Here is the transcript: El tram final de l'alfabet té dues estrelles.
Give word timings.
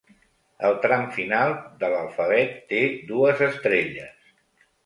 El 0.69 0.77
tram 0.85 1.03
final 1.17 1.53
de 1.83 1.91
l'alfabet 1.97 2.57
té 2.73 2.81
dues 3.13 3.45
estrelles. 3.53 4.35